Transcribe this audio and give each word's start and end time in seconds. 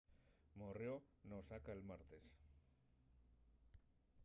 morrió 0.61 0.93
n’osaka'l 1.27 1.81
martes 1.91 2.25